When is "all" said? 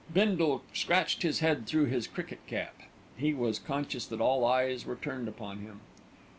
4.19-4.43